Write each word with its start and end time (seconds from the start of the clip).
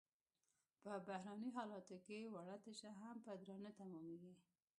په 0.83 0.91
بحراني 1.07 1.49
حالاتو 1.57 1.95
کې 2.05 2.17
وړه 2.33 2.55
تشه 2.63 2.91
هم 2.99 3.15
په 3.25 3.31
درانه 3.41 3.71
تمامېږي. 3.79 4.33